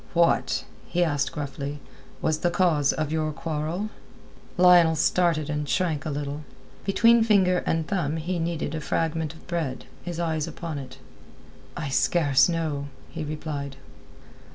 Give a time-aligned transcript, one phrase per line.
[0.15, 1.79] "What," he asked gruffly,
[2.23, 3.91] "was the cause of your quarrel?"
[4.57, 6.41] Lionel started and shrank a little;
[6.83, 10.97] between finger and thumb he kneaded a fragment of bread, his eyes upon it.
[11.77, 13.75] "I scarce know," he replied.